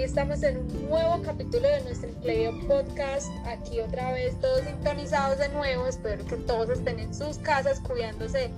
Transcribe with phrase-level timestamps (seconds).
[0.00, 3.28] Hoy estamos en un nuevo capítulo de nuestro Empleo Podcast.
[3.44, 5.86] Aquí otra vez todos sintonizados de nuevo.
[5.86, 8.50] Espero que todos estén en sus casas cuidándose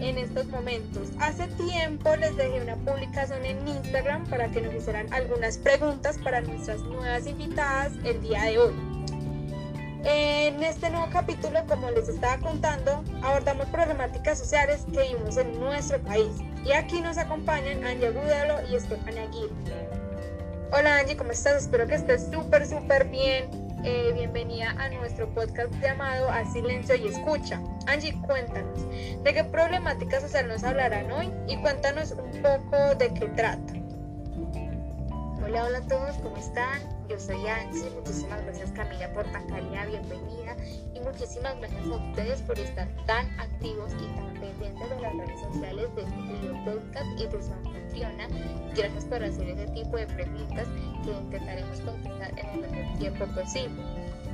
[0.00, 1.10] en estos momentos.
[1.20, 6.40] Hace tiempo les dejé una publicación en Instagram para que nos hicieran algunas preguntas para
[6.40, 8.74] nuestras nuevas invitadas el día de hoy.
[10.02, 16.00] En este nuevo capítulo, como les estaba contando, abordamos problemáticas sociales que vivimos en nuestro
[16.00, 16.32] país.
[16.64, 19.99] Y aquí nos acompañan Angie Agudelo y Estefania Aguirre.
[20.72, 21.64] Hola Angie, ¿cómo estás?
[21.64, 23.50] Espero que estés súper, súper bien.
[23.82, 27.60] Eh, bienvenida a nuestro podcast llamado A Silencio y Escucha.
[27.88, 31.28] Angie, cuéntanos, ¿de qué problemática social nos hablarán hoy?
[31.48, 33.72] Y cuéntanos un poco de qué trata.
[35.44, 36.99] Hola, hola a todos, ¿cómo están?
[37.10, 40.56] Yo soy Angie, muchísimas gracias Camila por tan cálida bienvenida
[40.94, 45.40] y muchísimas gracias a ustedes por estar tan activos y tan pendientes de las redes
[45.40, 48.28] sociales de este podcast y de su anfitriona.
[48.76, 50.68] Gracias por hacer ese tipo de preguntas
[51.02, 53.82] que intentaremos contestar en el mejor tiempo posible.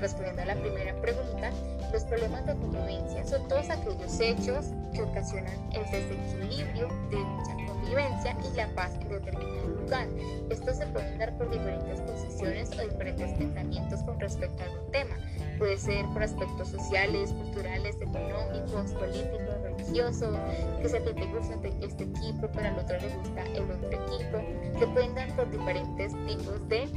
[0.00, 1.50] Respondiendo a la primera pregunta,
[1.92, 8.36] los problemas de convivencia son todos aquellos hechos que ocasionan el desequilibrio de dicha convivencia
[8.52, 10.08] y la paz en determinado lugar.
[10.50, 15.16] Estos se pueden dar por diferentes posiciones o diferentes pensamientos con respecto a algún tema.
[15.58, 20.36] Puede ser por aspectos sociales, culturales, económicos, políticos, religiosos,
[20.80, 23.90] que si a ti te gusta este equipo, pero al otro le gusta el otro
[23.90, 24.78] equipo.
[24.78, 26.88] Se pueden dar por diferentes tipos de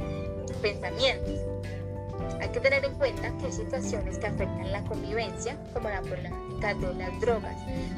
[0.62, 1.40] pensamientos.
[2.40, 6.74] Hay que tener en cuenta que hay situaciones que afectan la convivencia, como la problemática
[6.74, 7.56] de las drogas,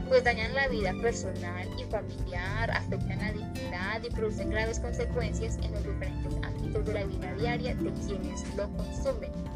[0.09, 5.73] pues dañan la vida personal y familiar, afectan la dignidad y producen graves consecuencias en
[5.73, 9.48] los diferentes ámbitos de la vida diaria de quienes lo consumen.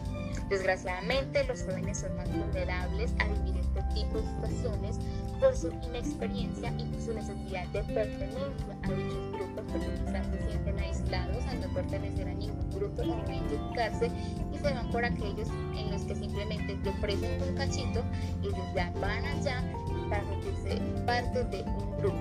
[0.53, 4.98] Desgraciadamente, los jóvenes son más vulnerables a vivir este tipo de situaciones
[5.40, 10.51] por su inexperiencia y por su necesidad de pertenencia a dichos grupos, porque quizás se
[10.51, 14.11] sienten aislados al no pertenecer a ningún grupo, no identificarse
[14.52, 18.02] y se van por aquellos en los que simplemente te ofrecen un cachito
[18.42, 19.64] y ya van allá
[20.11, 20.77] para sentirse
[21.07, 22.19] parte de un grupo.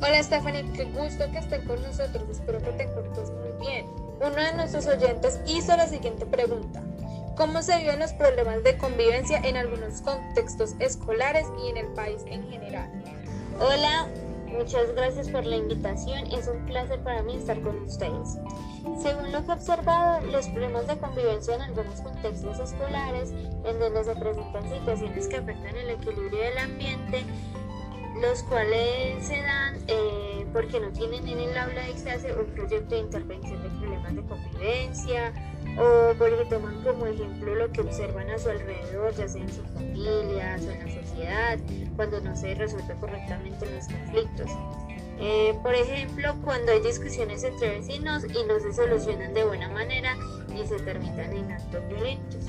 [0.00, 4.03] Hola Stephanie, qué gusto que estén con nosotros, espero que te encuentres muy bien.
[4.20, 6.82] Uno de nuestros oyentes hizo la siguiente pregunta
[7.36, 12.22] cómo se viven los problemas de convivencia en algunos contextos escolares y en el país
[12.26, 12.90] en general.
[13.60, 14.08] Hola,
[14.46, 16.26] muchas gracias por la invitación.
[16.32, 18.38] Es un placer para mí estar con ustedes.
[19.02, 24.04] Según lo que he observado, los problemas de convivencia en algunos contextos escolares, en donde
[24.04, 27.24] se presentan situaciones que afectan el equilibrio del ambiente,
[28.28, 32.94] los cuales se dan eh, porque no tienen en el aula de clase un proyecto
[32.94, 35.32] de intervención de problemas de convivencia,
[35.78, 39.66] o porque toman como ejemplo lo que observan a su alrededor, ya sea en sus
[39.74, 41.58] familias o en la sociedad,
[41.96, 44.50] cuando no se resuelve correctamente los conflictos.
[45.18, 50.16] Eh, por ejemplo, cuando hay discusiones entre vecinos y no se solucionan de buena manera
[50.48, 52.46] y se terminan en actos violentos.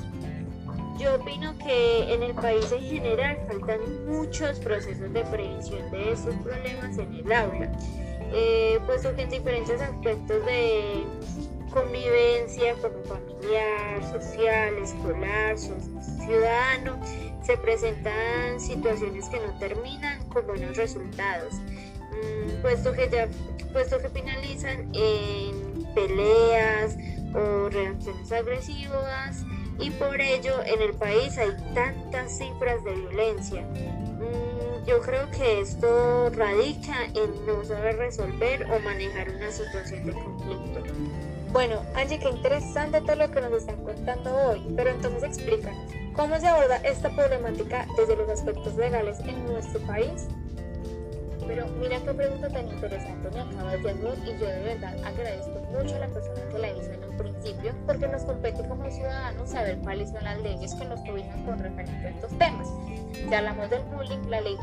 [0.98, 6.34] Yo opino que en el país en general faltan muchos procesos de prevención de estos
[6.36, 7.70] problemas en el aula,
[8.32, 11.04] eh, puesto que en diferentes aspectos de
[11.70, 16.98] convivencia como familiar, social, escolar, ciudadano,
[17.42, 23.28] se presentan situaciones que no terminan con buenos resultados, mm, puesto que ya
[23.72, 26.96] puesto que finalizan en peleas
[27.34, 29.44] o reacciones agresivas
[29.78, 33.62] y por ello en el país hay tantas cifras de violencia.
[33.62, 40.12] Mm, yo creo que esto radica en no saber resolver o manejar una situación de
[40.12, 40.82] conflicto.
[41.52, 46.38] Bueno, Angie, qué interesante todo lo que nos están contando hoy, pero entonces explícanos, ¿cómo
[46.38, 50.28] se aborda esta problemática desde los aspectos legales en nuestro país?
[51.46, 55.60] Pero mira qué pregunta tan interesante me acabas de hacer y yo de verdad agradezco
[55.70, 59.50] mucho a la persona que la hizo en un principio porque nos compete como ciudadanos
[59.50, 62.68] saber cuáles son las leyes que nos cobijan con referente a estos temas.
[63.12, 64.56] Si hablamos del bullying, la ley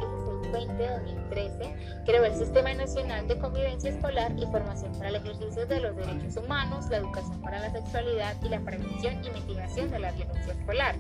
[0.54, 5.96] 1620-2013 creó el Sistema Nacional de Convivencia Escolar y Formación para el Ejercicio de los
[5.96, 10.54] Derechos Humanos, la Educación para la Sexualidad y la Prevención y Mitigación de la Violencia
[10.54, 10.96] Escolar.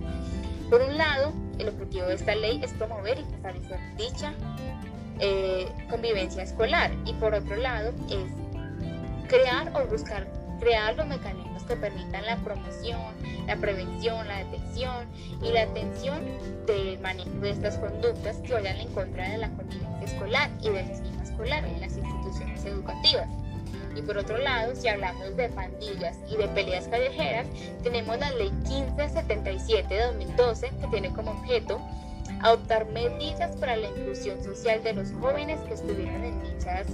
[0.69, 4.33] Por un lado, el objetivo de esta ley es promover y fortalecer dicha
[5.19, 10.27] eh, convivencia escolar y por otro lado es crear o buscar
[10.59, 13.01] crear los mecanismos que permitan la promoción,
[13.47, 15.07] la prevención, la detección
[15.41, 16.21] y la atención
[16.65, 20.87] del manejo de estas conductas que vayan en contra de la convivencia escolar y del
[20.87, 23.27] sistema escolar en las instituciones educativas.
[23.95, 27.45] Y por otro lado, si hablamos de pandillas y de peleas callejeras,
[27.83, 31.79] tenemos la ley 1577 de 2012 que tiene como objeto
[32.43, 36.87] adoptar medidas para la inclusión social de los jóvenes que estuvieron en dichas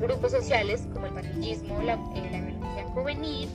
[0.00, 3.48] grupos sociales como el pandillismo, la, eh, la violencia juvenil,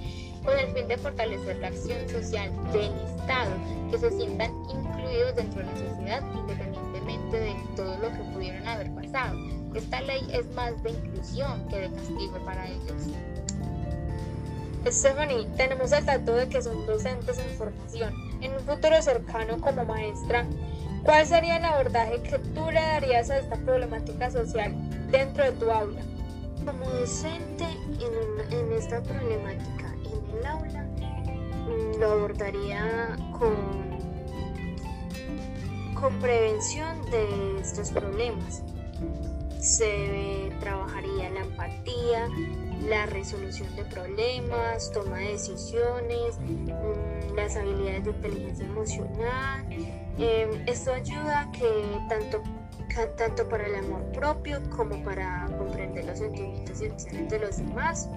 [0.43, 3.51] con el fin de fortalecer la acción social del Estado,
[3.91, 8.93] que se sientan incluidos dentro de la sociedad independientemente de todo lo que pudieron haber
[8.93, 9.37] pasado.
[9.73, 13.09] Esta ley es más de inclusión que de castigo para ellos.
[14.85, 18.13] Stephanie, tenemos el dato de que son docentes en formación.
[18.41, 20.45] En un futuro cercano como maestra,
[21.03, 24.73] ¿cuál sería el abordaje que tú le darías a esta problemática social
[25.11, 26.01] dentro de tu aula?
[26.65, 27.65] Como docente
[27.99, 30.87] en, en esta problemática en el aula,
[31.99, 33.55] lo abordaría con,
[35.99, 38.63] con prevención de estos problemas.
[39.59, 42.27] Se trabajaría la empatía,
[42.87, 50.02] la resolución de problemas, toma de decisiones, mm, las habilidades de inteligencia emocional.
[50.17, 52.41] Em, esto ayuda que tanto,
[53.17, 58.09] tanto para el amor propio como para comprender los sentimientos y emociones de los demás.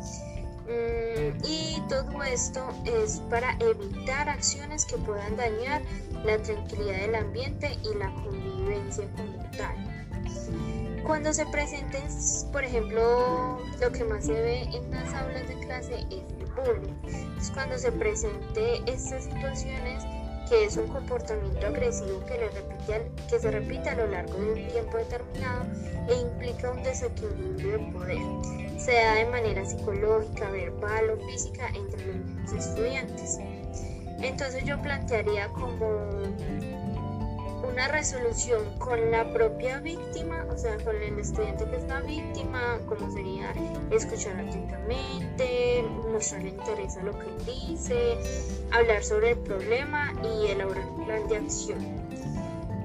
[0.67, 5.81] Mm, y todo esto es para evitar acciones que puedan dañar
[6.25, 9.97] la tranquilidad del ambiente y la convivencia como tal.
[11.07, 12.03] Cuando se presenten,
[12.51, 16.95] por ejemplo, lo que más se ve en las aulas de clase es el bullying.
[17.39, 20.03] Es cuando se presente estas situaciones
[20.49, 25.65] que es un comportamiento agresivo que, se repite a lo largo de un tiempo determinado
[26.09, 28.19] e implica un desequilibrio de poder,
[28.79, 33.39] sea de manera psicológica, verbal o física entre los estudiantes.
[34.23, 36.09] Entonces yo plantearía como
[37.77, 42.79] una resolución con la propia víctima, o sea, con el estudiante que es la víctima,
[42.87, 43.53] como sería
[43.91, 48.17] escuchar atentamente, mostrarle interés a lo que dice,
[48.73, 51.79] hablar sobre el problema y elaborar un plan de acción.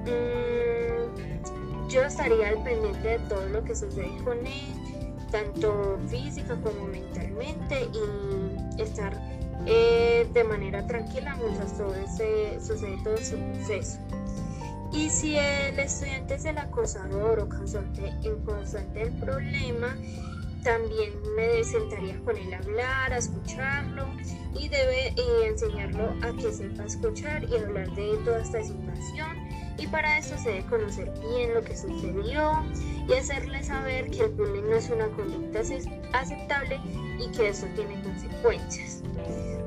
[0.04, 6.86] Mm, yo estaría al pendiente de todo lo que sucede con él, tanto física como
[6.88, 9.18] mentalmente, y estar
[9.64, 13.98] eh, de manera tranquila mientras todo ese, sucede todo ese proceso.
[14.92, 19.96] Y si el estudiante es el acosador o causante, el causante del problema,
[20.62, 24.06] también me sentaría con él a hablar, a escucharlo
[24.54, 29.36] y debe eh, enseñarlo a que sepa escuchar y hablar de toda esta situación.
[29.78, 32.62] Y para eso se debe conocer bien lo que sucedió
[33.08, 35.60] y hacerle saber que el bullying no es una conducta
[36.12, 36.80] aceptable
[37.18, 39.02] y que eso tiene consecuencias.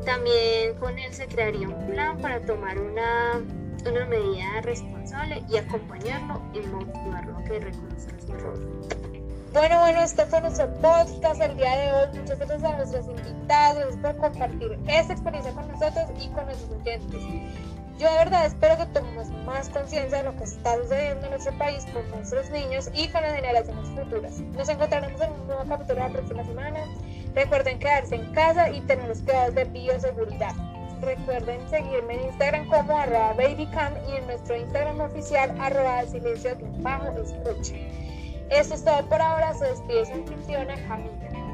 [0.06, 3.42] También con él se crearía un plan para tomar una
[3.92, 8.60] una medida responsable y acompañarlo y motivarlo a que reconozca su error.
[9.54, 12.20] Bueno, bueno, este fue nuestro podcast el día de hoy.
[12.20, 17.22] Muchas gracias a nuestros invitados por compartir esta experiencia con nosotros y con nuestros oyentes.
[17.98, 21.58] Yo de verdad espero que tomemos más conciencia de lo que está sucediendo en nuestro
[21.58, 24.40] país con nuestros niños y con las generaciones futuras.
[24.40, 26.80] Nos encontraremos en un nuevo capítulo la próxima semana.
[27.34, 30.75] Recuerden quedarse en casa y tener los cuidados de bioseguridad.
[31.02, 37.08] Recuerden seguirme en Instagram como arroba babycam y en nuestro Instagram oficial arroba silencio bajo
[37.20, 37.76] escucha.
[38.50, 39.54] Esto es todo por ahora.
[39.54, 41.45] Se despide su anfitriona Camila.